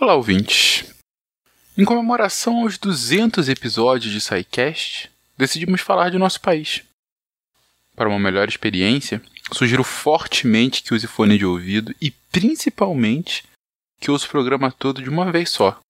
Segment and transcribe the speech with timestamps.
[0.00, 0.84] Olá, ouvintes.
[1.76, 6.84] Em comemoração aos 200 episódios de SciCast, decidimos falar de nosso país.
[7.96, 9.20] Para uma melhor experiência,
[9.52, 13.42] sugiro fortemente que use fone de ouvido e, principalmente,
[14.00, 15.80] que ouça o programa todo de uma vez só,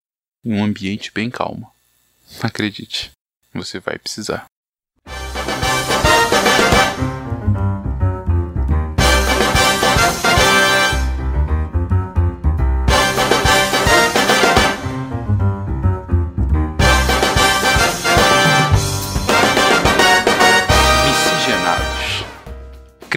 [0.42, 1.70] em um ambiente bem calmo.
[2.42, 3.10] Acredite,
[3.52, 4.46] você vai precisar.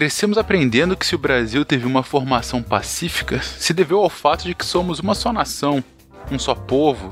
[0.02, 4.52] Crescemos aprendendo que se o Brasil teve uma formação pacífica, se deveu ao fato de
[4.52, 5.82] que somos uma só nação,
[6.28, 7.08] um só povo,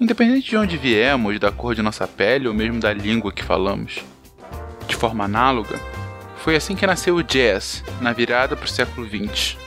[0.00, 4.02] independente de onde viemos, da cor de nossa pele ou mesmo da língua que falamos.
[4.88, 5.78] De forma análoga,
[6.38, 9.58] foi assim que nasceu o jazz, na virada para o século XX.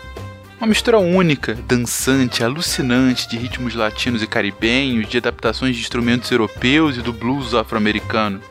[0.57, 6.97] Uma mistura única, dançante, alucinante de ritmos latinos e caribenhos, de adaptações de instrumentos europeus
[6.97, 8.41] e do blues afro-americano.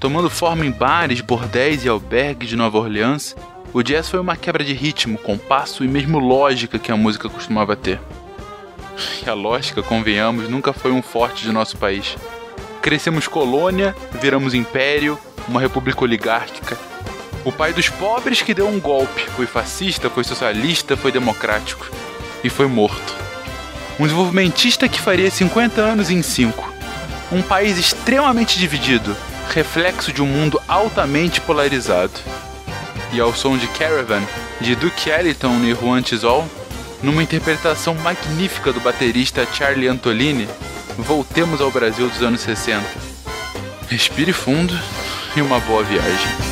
[0.00, 3.36] Tomando forma em bares, bordéis e albergues de Nova Orleans,
[3.70, 7.76] o jazz foi uma quebra de ritmo, compasso e mesmo lógica que a música costumava
[7.76, 8.00] ter.
[9.22, 12.16] E a lógica, convenhamos, nunca foi um forte de nosso país.
[12.80, 16.78] Crescemos colônia, viramos império, uma república oligárquica.
[17.44, 21.86] O pai dos pobres que deu um golpe, foi fascista, foi socialista, foi democrático.
[22.42, 23.14] E foi morto.
[23.98, 26.72] Um desenvolvimentista que faria 50 anos em 5.
[27.30, 29.14] Um país extremamente dividido,
[29.50, 32.12] reflexo de um mundo altamente polarizado.
[33.12, 34.22] E ao som de Caravan,
[34.60, 36.48] de Duke Ellington e Juan Tizol,
[37.02, 40.48] numa interpretação magnífica do baterista Charlie Antolini,
[40.96, 42.84] voltemos ao Brasil dos anos 60.
[43.88, 44.78] Respire fundo
[45.36, 46.49] e uma boa viagem.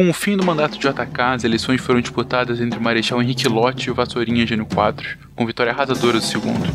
[0.00, 3.46] Com o fim do mandato de JK, as eleições foram disputadas entre o Marechal Henrique
[3.46, 6.66] Lott e o Vassourinha Gênio Quadros, com vitória arrasadora do segundo.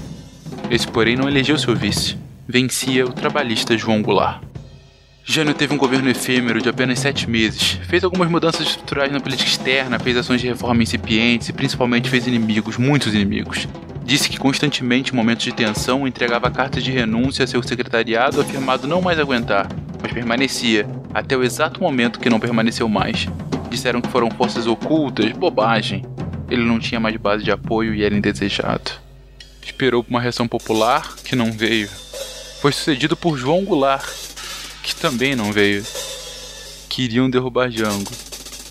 [0.70, 2.20] Esse, porém, não elegeu seu vice.
[2.48, 4.44] Vencia o trabalhista João Goulart.
[5.24, 9.50] Jânio teve um governo efêmero de apenas sete meses, fez algumas mudanças estruturais na política
[9.50, 13.68] externa, fez ações de reforma incipientes e principalmente fez inimigos, muitos inimigos.
[14.04, 18.88] Disse que constantemente, em momentos de tensão, entregava cartas de renúncia a seu secretariado afirmado
[18.88, 19.68] não mais aguentar,
[20.00, 23.26] mas permanecia, até o exato momento que não permaneceu mais.
[23.70, 26.06] Disseram que foram forças ocultas, bobagem.
[26.50, 28.92] Ele não tinha mais base de apoio e era indesejado.
[29.64, 31.88] Esperou por uma reação popular, que não veio.
[32.60, 34.06] Foi sucedido por João Goulart,
[34.84, 35.86] que também não veio.
[36.90, 38.12] Queriam derrubar Jango.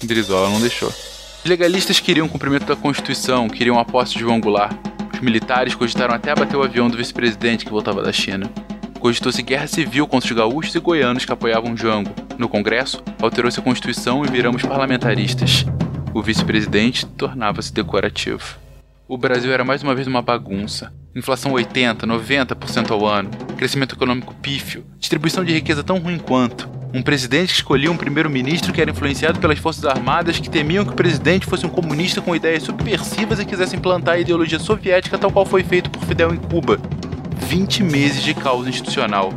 [0.02, 0.90] Brizola não deixou.
[0.90, 4.76] Os legalistas queriam o cumprimento da Constituição, queriam a posse de João Goulart.
[5.14, 8.50] Os militares cogitaram até abater o avião do vice-presidente que voltava da China.
[9.04, 12.10] Cogitou-se guerra civil contra os gaúchos e goianos que apoiavam Jango.
[12.38, 15.66] No Congresso, alterou-se a Constituição e viramos parlamentaristas.
[16.14, 18.56] O vice-presidente tornava-se decorativo.
[19.06, 20.90] O Brasil era mais uma vez uma bagunça.
[21.14, 23.28] Inflação 80, 90% ao ano,
[23.58, 26.66] crescimento econômico pífio, distribuição de riqueza tão ruim quanto.
[26.94, 30.92] Um presidente que escolhia um primeiro-ministro que era influenciado pelas forças armadas que temiam que
[30.92, 35.30] o presidente fosse um comunista com ideias subversivas e quisesse implantar a ideologia soviética tal
[35.30, 36.80] qual foi feito por Fidel em Cuba.
[37.44, 39.32] 20 meses de caos institucional.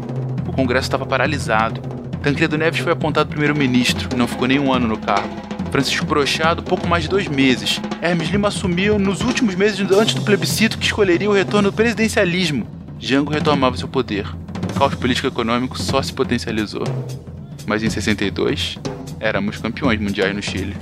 [0.47, 1.81] O Congresso estava paralisado.
[2.23, 5.35] Tancredo Neves foi apontado primeiro-ministro e não ficou nem um ano no cargo.
[5.71, 7.81] Francisco Brochado, pouco mais de dois meses.
[8.01, 12.65] Hermes Lima assumiu nos últimos meses antes do plebiscito que escolheria o retorno do presidencialismo.
[12.97, 14.25] Jango retomava seu poder.
[14.71, 16.85] O caos político-econômico só se potencializou.
[17.65, 18.79] Mas em 62,
[19.19, 20.77] éramos campeões mundiais no Chile.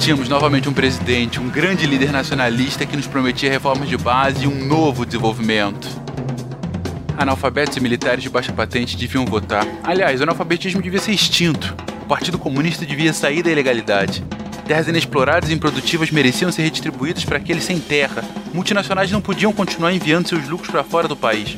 [0.00, 4.48] Tínhamos novamente um presidente, um grande líder nacionalista que nos prometia reformas de base e
[4.48, 5.86] um novo desenvolvimento.
[7.18, 9.66] Analfabetos e militares de baixa patente deviam votar.
[9.84, 11.76] Aliás, o analfabetismo devia ser extinto.
[12.02, 14.24] O Partido Comunista devia sair da ilegalidade.
[14.66, 18.24] Terras inexploradas e improdutivas mereciam ser redistribuídas para aqueles sem terra.
[18.54, 21.54] Multinacionais não podiam continuar enviando seus lucros para fora do país.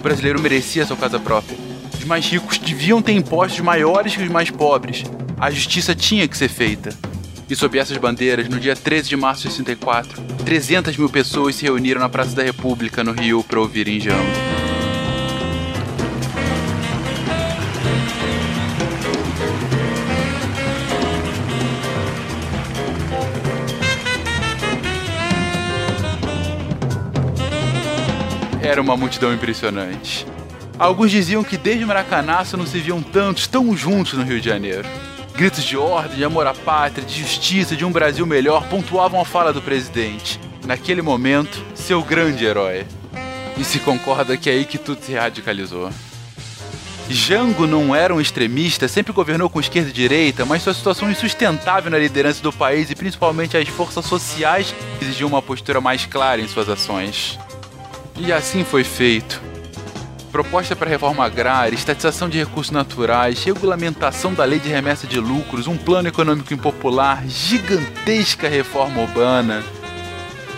[0.00, 1.58] O brasileiro merecia sua casa própria.
[1.92, 5.04] Os mais ricos deviam ter impostos maiores que os mais pobres.
[5.38, 7.11] A justiça tinha que ser feita.
[7.52, 11.64] E sob essas bandeiras, no dia 13 de março de 64, 300 mil pessoas se
[11.64, 14.16] reuniram na Praça da República, no Rio, para ouvir Django.
[28.62, 30.26] era uma multidão impressionante.
[30.78, 34.88] Alguns diziam que desde Maracanaço não se viam tantos tão juntos no Rio de Janeiro.
[35.34, 39.24] Gritos de ordem, de amor à pátria, de justiça, de um Brasil melhor pontuavam a
[39.24, 40.38] fala do presidente.
[40.64, 42.86] Naquele momento, seu grande herói.
[43.56, 45.90] E se concorda que é aí que tudo se radicalizou.
[47.08, 51.90] Jango não era um extremista, sempre governou com esquerda e direita, mas sua situação insustentável
[51.90, 56.48] na liderança do país e principalmente as forças sociais exigiam uma postura mais clara em
[56.48, 57.38] suas ações.
[58.16, 59.51] E assim foi feito.
[60.32, 65.66] Proposta para reforma agrária, estatização de recursos naturais, regulamentação da lei de remessa de lucros,
[65.66, 69.62] um plano econômico impopular, gigantesca reforma urbana.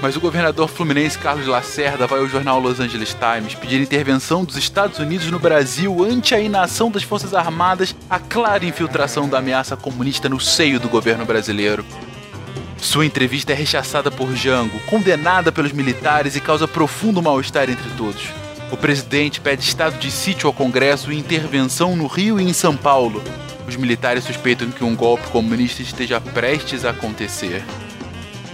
[0.01, 4.57] Mas o governador fluminense Carlos Lacerda vai ao jornal Los Angeles Times pedir intervenção dos
[4.57, 9.77] Estados Unidos no Brasil ante a inação das Forças Armadas, a clara infiltração da ameaça
[9.77, 11.85] comunista no seio do governo brasileiro.
[12.79, 18.44] Sua entrevista é rechaçada por Jango, condenada pelos militares e causa profundo mal-estar entre todos.
[18.75, 22.77] O presidente pede estado de sítio ao Congresso e intervenção no Rio e em São
[22.77, 23.23] Paulo.
[23.69, 27.63] Os militares suspeitam que um golpe comunista esteja prestes a acontecer.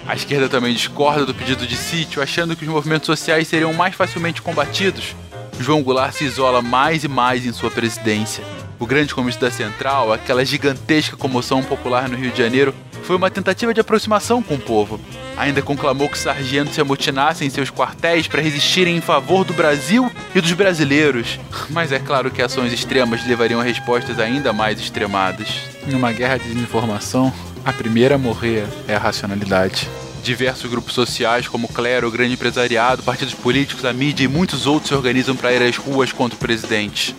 [0.06, 3.94] A esquerda também discorda do pedido de sítio, achando que os movimentos sociais seriam mais
[3.94, 5.16] facilmente combatidos.
[5.58, 8.44] João Goulart se isola mais e mais em sua presidência.
[8.78, 13.30] O grande comício da Central, aquela gigantesca comoção popular no Rio de Janeiro, foi uma
[13.30, 15.00] tentativa de aproximação com o povo.
[15.36, 20.10] Ainda conclamou que sargentos se amotinassem em seus quartéis para resistirem em favor do Brasil
[20.34, 21.38] e dos brasileiros.
[21.70, 25.48] Mas é claro que ações extremas levariam a respostas ainda mais extremadas.
[25.86, 27.32] Em uma guerra de desinformação,
[27.64, 29.88] a primeira a morrer é a racionalidade.
[30.22, 34.66] Diversos grupos sociais, como o clero, o grande empresariado, partidos políticos, a mídia e muitos
[34.66, 37.16] outros se organizam para ir às ruas contra o presidente.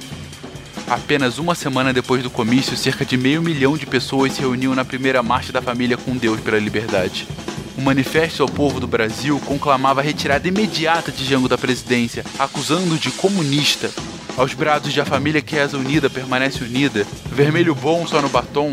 [0.91, 4.83] Apenas uma semana depois do comício, cerca de meio milhão de pessoas se reuniam na
[4.83, 7.25] primeira marcha da família com Deus pela liberdade.
[7.77, 12.97] O manifesto ao povo do Brasil conclamava a retirada imediata de Jango da presidência, acusando-o
[12.97, 13.89] de comunista.
[14.35, 18.69] Aos brados de a família que reza unida permanece unida, vermelho bom só no batom,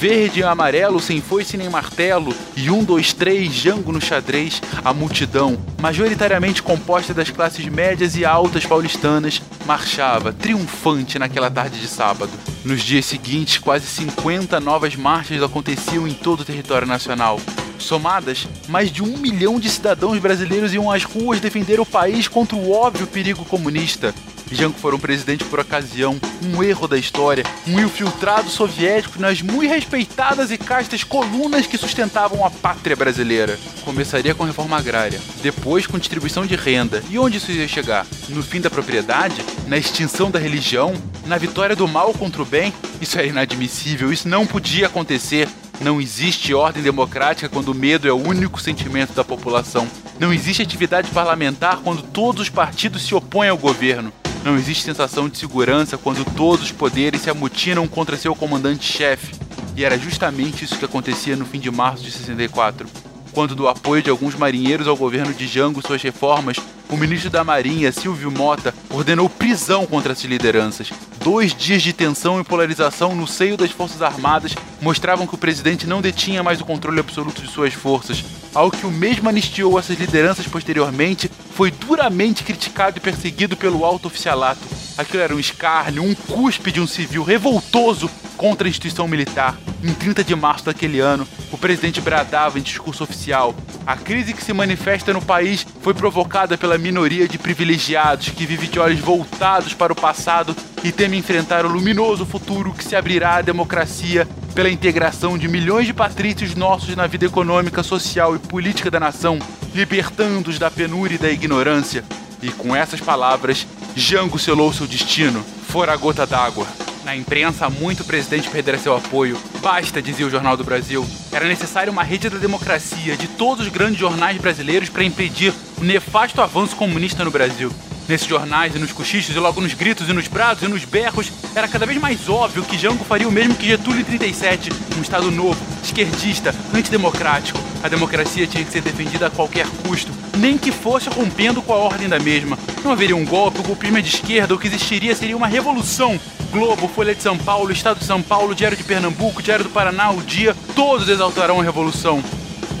[0.00, 4.94] verde e amarelo sem foice nem martelo, e um, dois, três, Jango no xadrez, a
[4.94, 12.32] multidão, majoritariamente composta das classes médias e altas paulistanas, marchava, triunfante naquela tarde de sábado.
[12.64, 17.38] Nos dias seguintes, quase 50 novas marchas aconteciam em todo o território nacional.
[17.78, 22.56] Somadas, mais de um milhão de cidadãos brasileiros iam às ruas defender o país contra
[22.56, 24.14] o óbvio perigo comunista.
[24.50, 29.68] Janko foi um presidente por ocasião, um erro da história, um infiltrado soviético nas muito
[29.68, 33.58] respeitadas e castas colunas que sustentavam a pátria brasileira.
[33.84, 37.02] Começaria com reforma agrária, depois com distribuição de renda.
[37.10, 38.06] E onde isso ia chegar?
[38.28, 39.44] No fim da propriedade?
[39.66, 40.94] Na extinção da religião?
[41.26, 42.72] Na vitória do mal contra o bem?
[43.00, 45.48] Isso era inadmissível, isso não podia acontecer.
[45.80, 49.86] Não existe ordem democrática quando o medo é o único sentimento da população.
[50.18, 54.12] Não existe atividade parlamentar quando todos os partidos se opõem ao governo.
[54.44, 59.34] Não existe sensação de segurança quando todos os poderes se amutinam contra seu comandante-chefe.
[59.76, 62.86] E era justamente isso que acontecia no fim de março de 64.
[63.32, 66.56] Quando, do apoio de alguns marinheiros ao governo de Jango suas reformas,
[66.90, 70.90] o ministro da Marinha, Silvio Mota, ordenou prisão contra essas lideranças.
[71.22, 75.86] Dois dias de tensão e polarização no seio das Forças Armadas mostravam que o presidente
[75.86, 78.24] não detinha mais o controle absoluto de suas forças,
[78.54, 84.06] ao que o mesmo anistiou essas lideranças posteriormente, foi duramente criticado e perseguido pelo alto
[84.06, 84.60] oficialato.
[84.96, 89.58] Aquilo era um escárnio, um cuspe de um civil revoltoso contra a instituição militar.
[89.82, 93.54] Em 30 de março daquele ano, o presidente bradava em discurso oficial:
[93.88, 98.66] a crise que se manifesta no país foi provocada pela minoria de privilegiados que vive
[98.66, 100.54] de olhos voltados para o passado
[100.84, 105.86] e teme enfrentar o luminoso futuro que se abrirá à democracia pela integração de milhões
[105.86, 109.38] de patrícios nossos na vida econômica, social e política da nação,
[109.74, 112.04] libertando-os da penúria e da ignorância.
[112.42, 113.66] E com essas palavras,
[113.96, 115.42] Jango selou seu destino.
[115.66, 116.66] Fora a gota d'água.
[117.08, 119.40] Na imprensa, muito presidente perdera seu apoio.
[119.62, 121.08] Basta, dizia o Jornal do Brasil.
[121.32, 125.84] Era necessária uma rede da democracia de todos os grandes jornais brasileiros para impedir o
[125.84, 127.72] nefasto avanço comunista no Brasil.
[128.06, 131.32] Nesses jornais e nos cochichos e logo nos gritos e nos brados e nos berros,
[131.54, 135.00] era cada vez mais óbvio que Jango faria o mesmo que Getúlio em 37, um
[135.00, 137.58] Estado novo, esquerdista, antidemocrático.
[137.82, 141.76] A democracia tinha que ser defendida a qualquer custo, nem que fosse rompendo com a
[141.76, 142.58] ordem da mesma.
[142.84, 146.18] Não haveria um golpe, o golpismo é de esquerda, o que existiria seria uma revolução
[146.50, 150.10] Globo, Folha de São Paulo, Estado de São Paulo, Diário de Pernambuco, Diário do Paraná,
[150.10, 152.22] O Dia, todos exaltarão a revolução.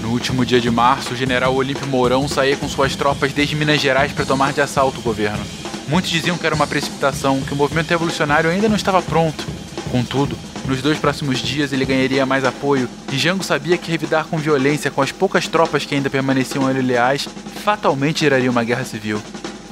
[0.00, 3.80] No último dia de março, o general Olímpio Mourão saía com suas tropas desde Minas
[3.80, 5.44] Gerais para tomar de assalto o governo.
[5.86, 9.46] Muitos diziam que era uma precipitação, que o movimento revolucionário ainda não estava pronto.
[9.90, 10.36] Contudo,
[10.68, 14.90] nos dois próximos dias ele ganharia mais apoio, e Jango sabia que revidar com violência
[14.90, 17.26] com as poucas tropas que ainda permaneciam a ele leais
[17.64, 19.20] fatalmente geraria uma guerra civil.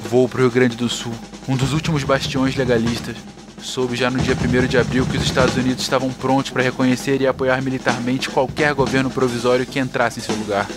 [0.09, 1.13] Vou para o Rio Grande do Sul,
[1.47, 3.15] um dos últimos bastiões legalistas.
[3.61, 7.21] Soube já no dia 1 de abril que os Estados Unidos estavam prontos para reconhecer
[7.21, 10.67] e apoiar militarmente qualquer governo provisório que entrasse em seu lugar.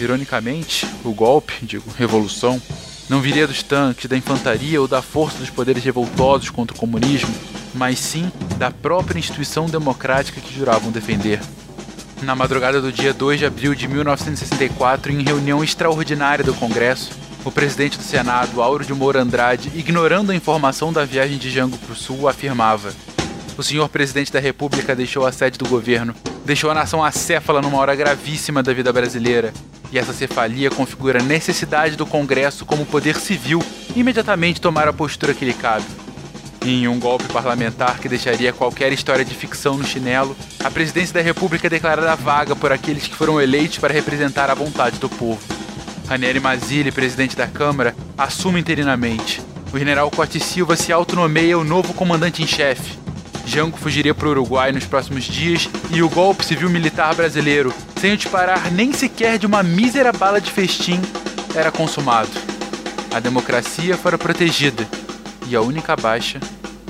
[0.00, 2.60] Ironicamente, o golpe, digo, revolução,
[3.08, 7.34] não viria dos tanques, da infantaria ou da força dos poderes revoltosos contra o comunismo,
[7.74, 11.40] mas sim da própria instituição democrática que juravam defender.
[12.22, 17.10] Na madrugada do dia 2 de abril de 1964, em reunião extraordinária do Congresso,
[17.44, 21.78] o presidente do Senado, Auro de Moura Andrade, ignorando a informação da viagem de Jango
[21.78, 22.92] para o Sul, afirmava:
[23.56, 27.78] O senhor presidente da República deixou a sede do governo, deixou a nação acéfala numa
[27.78, 29.52] hora gravíssima da vida brasileira.
[29.90, 33.62] E essa cefalia configura a necessidade do Congresso como poder civil
[33.96, 35.86] imediatamente tomar a postura que lhe cabe.
[36.64, 41.20] Em um golpe parlamentar que deixaria qualquer história de ficção no chinelo, a presidência da
[41.20, 45.40] República é declarada vaga por aqueles que foram eleitos para representar a vontade do povo.
[46.08, 49.40] Ranieri Mazzilli, presidente da Câmara, assume interinamente.
[49.72, 52.98] O general Cote Silva se autonomeia o novo comandante em chefe.
[53.46, 58.70] Jango fugiria para o Uruguai nos próximos dias e o golpe civil-militar brasileiro, sem disparar
[58.72, 61.00] nem sequer de uma mísera bala de festim,
[61.54, 62.30] era consumado.
[63.14, 64.86] A democracia fora protegida
[65.48, 66.38] e a única baixa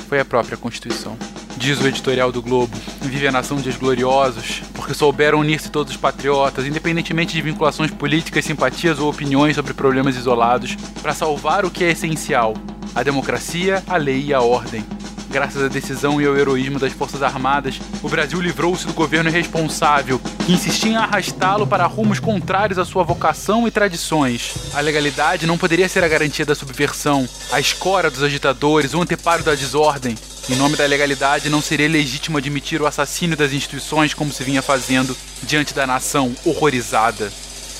[0.08, 1.16] foi a própria Constituição.
[1.56, 5.98] Diz o editorial do Globo: vive a nação de gloriosos, porque souberam unir-se todos os
[5.98, 11.84] patriotas, independentemente de vinculações políticas, simpatias ou opiniões sobre problemas isolados, para salvar o que
[11.84, 12.54] é essencial:
[12.94, 14.84] a democracia, a lei e a ordem.
[15.30, 20.18] Graças à decisão e ao heroísmo das Forças Armadas, o Brasil livrou-se do governo irresponsável,
[20.46, 24.54] que insistia em arrastá-lo para rumos contrários à sua vocação e tradições.
[24.74, 29.42] A legalidade não poderia ser a garantia da subversão, a escora dos agitadores, o anteparo
[29.42, 30.16] da desordem.
[30.48, 34.62] Em nome da legalidade, não seria legítimo admitir o assassínio das instituições como se vinha
[34.62, 37.30] fazendo diante da nação horrorizada.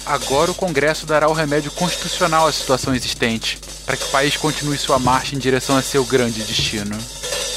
[0.04, 4.76] Agora o Congresso dará o remédio constitucional à situação existente, para que o país continue
[4.76, 6.96] sua marcha em direção a seu grande destino.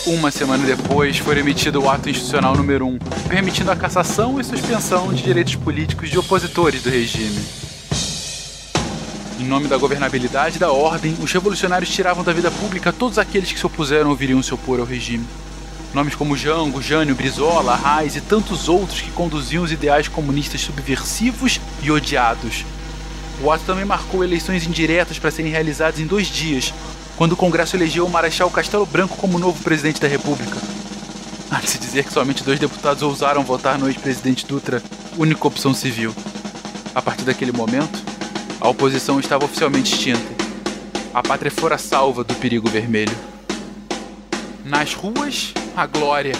[0.05, 2.98] Uma semana depois, foi emitido o ato institucional número 1,
[3.29, 7.39] permitindo a cassação e suspensão de direitos políticos de opositores do regime.
[9.39, 13.51] Em nome da governabilidade e da ordem, os revolucionários tiravam da vida pública todos aqueles
[13.51, 15.27] que se opuseram ou viriam se opor ao regime.
[15.93, 21.62] Nomes como Jango, Jânio, Brizola, Reis e tantos outros que conduziam os ideais comunistas subversivos
[21.84, 22.65] e odiados.
[23.43, 26.74] O ato também marcou eleições indiretas para serem realizadas em dois dias,
[27.15, 30.58] quando o Congresso elegeu o Marechal Castelo Branco como novo presidente da República.
[31.51, 34.82] Há de se dizer que somente dois deputados ousaram votar no ex-presidente Dutra,
[35.18, 36.13] única opção civil.
[36.96, 38.01] A partir daquele momento,
[38.60, 40.41] a oposição estava oficialmente extinta.
[41.13, 43.15] A pátria fora salva do perigo vermelho.
[44.63, 46.36] Nas ruas, a glória.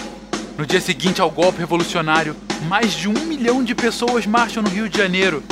[0.56, 2.36] No dia seguinte ao golpe revolucionário,
[2.68, 5.42] mais de um milhão de pessoas marcham no Rio de Janeiro.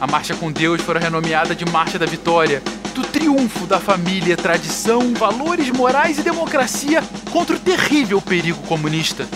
[0.00, 5.14] A Marcha com Deus foi renomeada de Marcha da Vitória, do triunfo da família, tradição,
[5.14, 9.26] valores morais e democracia contra o terrível perigo comunista.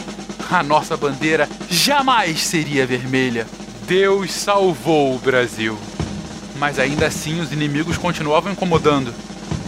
[0.50, 3.46] A nossa bandeira jamais seria vermelha.
[3.86, 5.78] Deus salvou o Brasil
[6.58, 9.12] mas ainda assim os inimigos continuavam incomodando.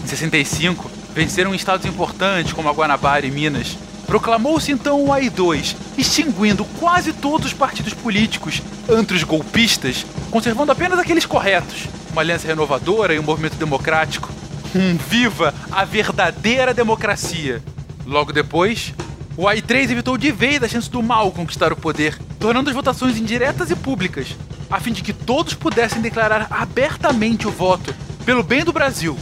[0.03, 3.77] Em 65, venceram estados importantes como a Guanabara e Minas.
[4.07, 10.99] Proclamou-se então o AI-2, extinguindo quase todos os partidos políticos, entre os golpistas, conservando apenas
[10.99, 11.87] aqueles corretos,
[12.19, 14.29] uma aliança renovadora e um movimento democrático.
[14.75, 17.63] Um viva a verdadeira democracia!
[18.05, 18.93] Logo depois,
[19.37, 23.17] o AI-3 evitou de vez a chance do mal conquistar o poder, tornando as votações
[23.17, 24.37] indiretas e públicas,
[24.69, 27.95] a fim de que todos pudessem declarar abertamente o voto
[28.25, 29.17] pelo bem do Brasil.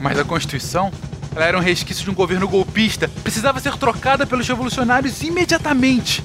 [0.00, 0.90] Mas a Constituição,
[1.32, 6.24] ela era um resquício de um governo golpista, precisava ser trocada pelos revolucionários imediatamente.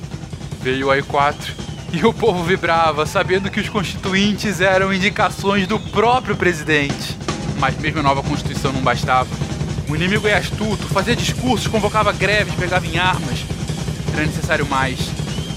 [0.63, 1.53] Veio o AI-4
[1.93, 7.17] e o povo vibrava, sabendo que os constituintes eram indicações do próprio presidente.
[7.59, 9.29] Mas mesmo a nova Constituição não bastava.
[9.89, 13.45] O inimigo é astuto, fazia discursos, convocava greves, pegava em armas.
[14.13, 14.99] Era necessário mais.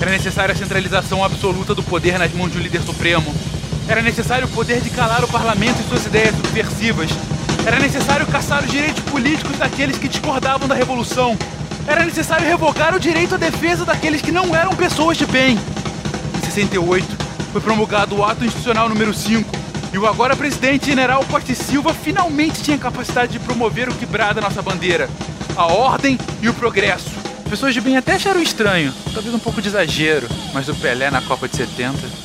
[0.00, 3.32] Era necessária a centralização absoluta do poder nas mãos de um líder supremo.
[3.88, 7.10] Era necessário o poder de calar o parlamento e suas ideias subversivas.
[7.64, 11.38] Era necessário caçar os direitos políticos daqueles que discordavam da revolução.
[11.86, 15.58] Era necessário revogar o direito à defesa daqueles que não eram pessoas de bem.
[16.54, 17.04] Em 68,
[17.50, 19.50] foi promulgado o Ato Institucional número 5,
[19.92, 24.40] e o agora presidente general Costa Silva finalmente tinha capacidade de promover o que brada
[24.40, 25.10] nossa bandeira:
[25.56, 27.10] a ordem e o progresso.
[27.50, 31.20] Pessoas de bem até acharam estranho, talvez um pouco de exagero, mas o Pelé na
[31.22, 32.23] Copa de 70.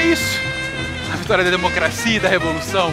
[0.00, 0.40] É isso.
[1.12, 2.92] A vitória da democracia e da revolução.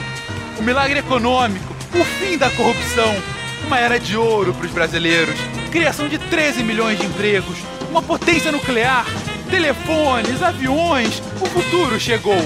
[0.59, 3.15] O milagre econômico, O fim da corrupção.
[3.65, 5.35] Uma era de ouro para os brasileiros.
[5.71, 7.57] Criação de 13 milhões de empregos.
[7.89, 9.05] Uma potência nuclear.
[9.49, 11.21] Telefones, aviões.
[11.41, 12.37] O futuro chegou.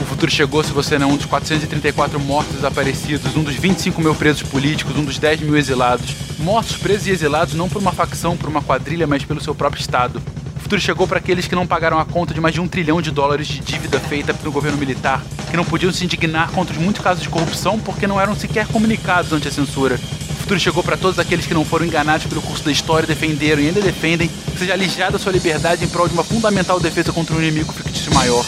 [0.00, 4.00] O futuro chegou se você não é um dos 434 mortos desaparecidos, um dos 25
[4.00, 6.14] mil presos políticos, um dos 10 mil exilados.
[6.38, 9.80] Mortos, presos e exilados não por uma facção, por uma quadrilha, mas pelo seu próprio
[9.80, 10.20] Estado.
[10.68, 13.10] Futuro chegou para aqueles que não pagaram a conta de mais de um trilhão de
[13.10, 17.02] dólares de dívida feita pelo governo militar, que não podiam se indignar contra os muitos
[17.02, 19.94] casos de corrupção porque não eram sequer comunicados ante a censura.
[19.94, 23.62] O futuro chegou para todos aqueles que não foram enganados pelo curso da história, defenderam
[23.62, 27.34] e ainda defendem que seja alijada sua liberdade em prol de uma fundamental defesa contra
[27.34, 28.44] um inimigo fictício maior.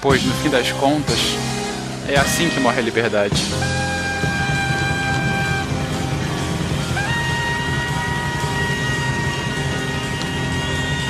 [0.00, 1.20] Pois, no fim das contas,
[2.08, 3.40] é assim que morre a liberdade.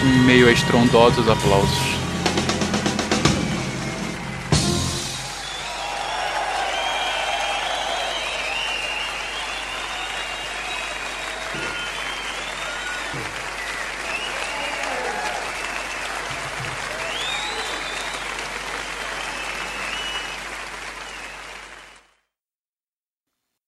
[0.04, 1.78] Em meio a estrondosos aplausos.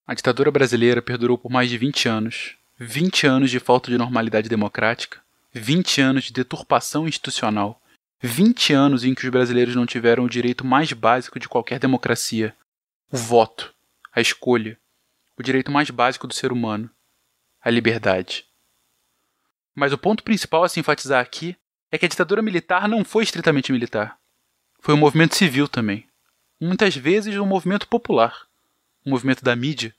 [0.06, 2.56] A ditadura brasileira perdurou por mais de 20 anos.
[2.78, 5.25] 20 anos de falta de normalidade democrática,
[5.58, 7.80] 20 anos de deturpação institucional,
[8.20, 12.54] 20 anos em que os brasileiros não tiveram o direito mais básico de qualquer democracia:
[13.10, 13.75] o voto,
[14.12, 14.78] a escolha,
[15.36, 16.90] o direito mais básico do ser humano,
[17.60, 18.44] a liberdade.
[19.75, 21.56] Mas o ponto principal a se enfatizar aqui
[21.90, 24.18] é que a ditadura militar não foi estritamente militar.
[24.80, 26.06] Foi um movimento civil também.
[26.60, 28.46] Muitas vezes um movimento popular
[29.06, 29.94] o movimento da mídia.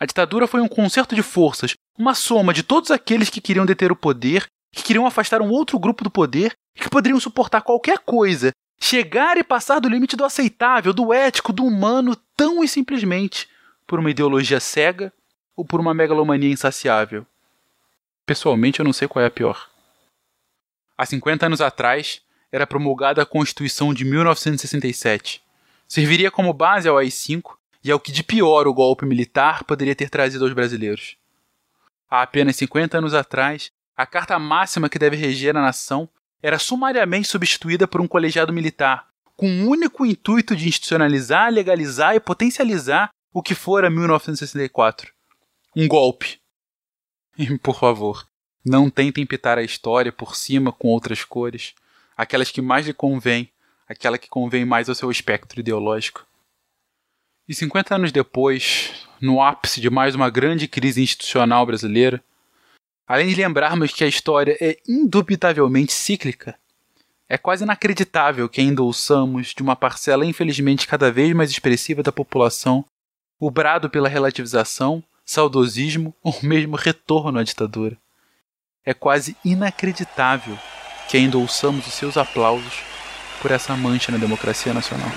[0.00, 3.92] A ditadura foi um concerto de forças, uma soma de todos aqueles que queriam deter
[3.92, 7.98] o poder, que queriam afastar um outro grupo do poder e que poderiam suportar qualquer
[7.98, 8.50] coisa,
[8.80, 13.48] chegar e passar do limite do aceitável, do ético, do humano, tão e simplesmente
[13.86, 15.12] por uma ideologia cega
[15.56, 17.26] ou por uma megalomania insaciável.
[18.26, 19.68] Pessoalmente, eu não sei qual é a pior.
[20.96, 25.42] Há 50 anos atrás, era promulgada a Constituição de 1967.
[25.86, 29.94] Serviria como base ao AI-5 e é o que de pior o golpe militar poderia
[29.94, 31.16] ter trazido aos brasileiros.
[32.08, 36.08] Há apenas 50 anos atrás, a carta máxima que deve reger a nação
[36.42, 42.20] era sumariamente substituída por um colegiado militar, com o único intuito de institucionalizar, legalizar e
[42.20, 45.12] potencializar o que fora 1964.
[45.74, 46.38] Um golpe.
[47.36, 48.26] E, por favor,
[48.64, 51.74] não tentem pintar a história por cima com outras cores,
[52.16, 53.50] aquelas que mais lhe convêm,
[53.88, 56.26] aquela que convém mais ao seu espectro ideológico.
[57.48, 62.22] E 50 anos depois, no ápice de mais uma grande crise institucional brasileira,
[63.06, 66.56] além de lembrarmos que a história é indubitavelmente cíclica,
[67.28, 72.12] é quase inacreditável que ainda ouçamos de uma parcela infelizmente cada vez mais expressiva da
[72.12, 72.84] população
[73.40, 77.96] o brado pela relativização, saudosismo ou mesmo retorno à ditadura.
[78.84, 80.58] É quase inacreditável
[81.08, 82.82] que ainda ouçamos os seus aplausos
[83.40, 85.10] por essa mancha na democracia nacional.